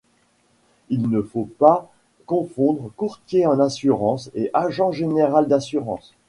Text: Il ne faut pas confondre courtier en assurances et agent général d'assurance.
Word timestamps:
Il 0.89 1.09
ne 1.11 1.21
faut 1.21 1.45
pas 1.59 1.91
confondre 2.25 2.91
courtier 2.97 3.45
en 3.45 3.59
assurances 3.59 4.31
et 4.33 4.49
agent 4.51 4.91
général 4.91 5.47
d'assurance. 5.47 6.15